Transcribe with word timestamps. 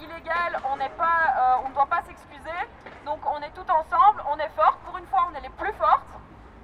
illégal, 0.00 0.60
on 0.70 0.76
n'est 0.76 0.90
pas, 0.90 1.34
euh, 1.36 1.64
on 1.64 1.68
ne 1.68 1.74
doit 1.74 1.86
pas 1.86 2.02
s'excuser. 2.06 2.60
Donc 3.04 3.20
on 3.26 3.40
est 3.42 3.50
tout 3.50 3.68
ensemble, 3.70 4.22
on 4.30 4.38
est 4.38 4.50
fortes. 4.56 4.78
Pour 4.86 4.96
une 4.98 5.06
fois, 5.06 5.28
on 5.30 5.34
est 5.36 5.42
les 5.42 5.50
plus 5.50 5.72
fortes. 5.74 6.14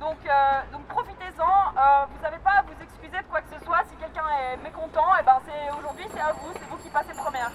Donc, 0.01 0.17
euh, 0.25 0.61
profitez-en. 0.89 1.45
Euh, 1.45 2.07
vous 2.11 2.23
n'avez 2.23 2.39
pas 2.39 2.53
à 2.59 2.63
vous 2.63 2.83
excuser 2.83 3.19
de 3.19 3.29
quoi 3.31 3.43
que 3.43 3.55
ce 3.55 3.65
soit. 3.65 3.85
Si 3.89 3.97
quelqu'un 3.97 4.25
est 4.41 4.57
mécontent, 4.59 5.15
et 5.21 5.23
ben 5.23 5.39
c'est 5.45 5.79
aujourd'hui 5.79 6.07
c'est 6.13 6.21
à 6.21 6.33
vous, 6.33 6.53
c'est 6.55 6.69
vous 6.69 6.79
qui 6.79 6.89
passez 6.89 7.13
première. 7.13 7.51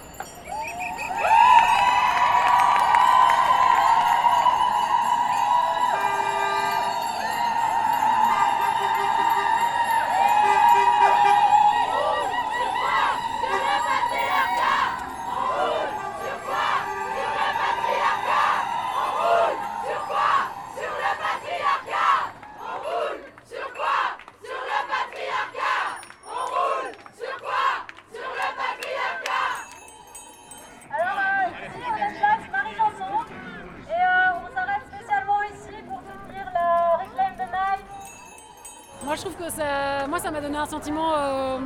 Je 39.15 39.21
trouve 39.21 39.35
que 39.35 39.49
ça, 39.49 40.07
moi, 40.09 40.19
ça 40.19 40.29
m'a 40.31 40.41
donné 40.41 40.57
un 40.57 40.65
sentiment 40.65 41.13
euh, 41.17 41.57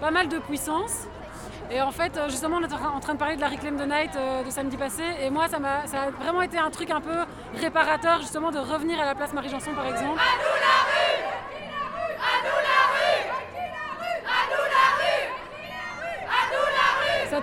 pas 0.00 0.10
mal 0.10 0.28
de 0.28 0.38
puissance. 0.38 1.06
Et 1.70 1.80
en 1.82 1.90
fait, 1.90 2.16
euh, 2.16 2.28
justement, 2.28 2.56
on 2.58 2.62
est 2.62 2.72
en 2.72 3.00
train- 3.00 3.14
de 3.14 3.18
parler 3.18 3.36
de 3.36 3.40
la 3.40 3.48
Reclaim 3.48 3.72
the 3.76 3.86
Night 3.88 4.12
euh, 4.16 4.42
de 4.44 4.50
samedi 4.50 4.76
passé. 4.76 5.02
Et 5.20 5.30
moi, 5.30 5.48
ça, 5.48 5.58
m'a, 5.58 5.86
ça 5.86 6.02
a 6.02 6.10
vraiment 6.10 6.42
été 6.42 6.58
un 6.58 6.70
truc 6.70 6.90
un 6.90 7.00
peu 7.00 7.16
réparateur, 7.60 8.20
justement, 8.20 8.50
de 8.50 8.58
revenir 8.58 9.00
à 9.00 9.04
la 9.04 9.14
place 9.14 9.32
Marie-Janson, 9.32 9.72
par 9.74 9.86
exemple. 9.86 10.20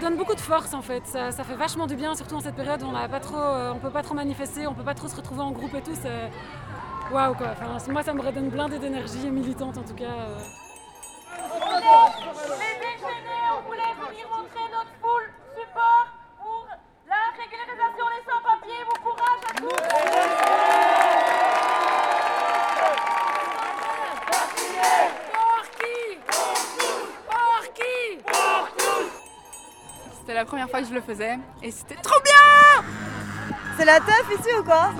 Donne 0.03 0.17
beaucoup 0.17 0.35
de 0.35 0.39
force 0.41 0.73
en 0.73 0.81
fait, 0.81 1.05
ça, 1.07 1.31
fait 1.31 1.55
vachement 1.55 1.87
du 1.87 1.95
bien, 1.95 2.13
surtout 2.15 2.35
en 2.35 2.41
cette 2.41 2.55
période 2.55 2.83
où 2.83 2.87
on 2.87 2.91
ne 2.91 3.07
pas 3.07 3.19
trop, 3.19 3.37
euh, 3.37 3.71
on 3.73 3.79
peut 3.79 3.89
pas 3.89 4.03
trop 4.03 4.13
manifester, 4.13 4.67
on 4.67 4.73
peut 4.73 4.83
pas 4.83 4.93
trop 4.93 5.07
se 5.07 5.15
retrouver 5.15 5.41
en 5.41 5.51
groupe 5.51 5.73
et 5.75 5.81
tout. 5.81 5.91
Waouh 7.11 7.35
quoi, 7.35 7.47
enfin, 7.51 7.91
moi 7.91 8.03
ça 8.03 8.13
me 8.13 8.21
redonne 8.21 8.49
blindé 8.49 8.79
d'énergie 8.79 9.29
militante 9.29 9.77
en 9.77 9.83
tout 9.83 9.95
cas. 9.95 10.05
euh. 10.05 10.62
C'était 30.25 30.35
la 30.35 30.45
première 30.45 30.69
fois 30.69 30.79
que 30.79 30.87
je 30.87 30.93
le 30.93 31.01
faisais 31.01 31.37
et 31.61 31.69
c'était 31.69 32.01
trop 32.01 32.17
bien! 32.23 32.85
C'est 33.77 33.83
la 33.83 33.99
teuf 33.99 34.25
ici 34.39 34.47
ou 34.57 34.63
quoi? 34.63 34.93